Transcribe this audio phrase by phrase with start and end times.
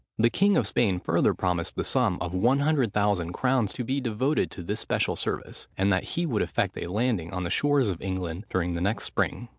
[0.17, 4.01] The king of Spain further promised the sum of one hundred thousand crowns, to be
[4.01, 7.87] devoted to this special service, and that he would effect a landing on the shores
[7.87, 9.49] of England during the next spring.